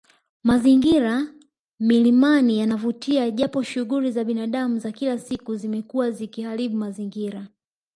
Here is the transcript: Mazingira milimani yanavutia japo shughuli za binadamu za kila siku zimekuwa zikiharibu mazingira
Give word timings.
Mazingira 0.43 1.33
milimani 1.79 2.59
yanavutia 2.59 3.31
japo 3.31 3.63
shughuli 3.63 4.11
za 4.11 4.23
binadamu 4.23 4.79
za 4.79 4.91
kila 4.91 5.19
siku 5.19 5.55
zimekuwa 5.55 6.11
zikiharibu 6.11 6.77
mazingira 6.77 7.47